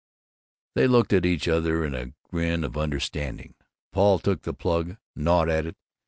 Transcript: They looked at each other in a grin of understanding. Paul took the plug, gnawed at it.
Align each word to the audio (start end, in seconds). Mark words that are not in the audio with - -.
They 0.73 0.87
looked 0.87 1.13
at 1.13 1.27
each 1.27 1.47
other 1.47 1.85
in 1.85 1.93
a 1.93 2.15
grin 2.23 2.63
of 2.63 2.75
understanding. 2.75 3.53
Paul 3.93 4.17
took 4.17 4.41
the 4.41 4.53
plug, 4.55 4.97
gnawed 5.15 5.47
at 5.47 5.67
it. 5.67 5.77